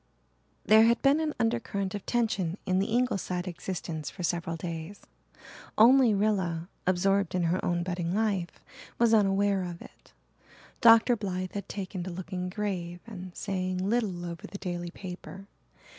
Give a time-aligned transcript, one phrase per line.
[0.65, 5.01] There had been an undercurrent of tension in the Ingleside existence for several days.
[5.77, 8.65] Only Rilla, absorbed in her own budding life,
[8.97, 10.11] was unaware of it.
[10.81, 11.15] Dr.
[11.15, 15.45] Blythe had taken to looking grave and saying little over the daily paper.